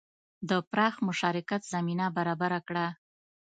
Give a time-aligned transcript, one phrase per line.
[0.49, 2.87] د پراخ مشارکت زمینه برابره کړه.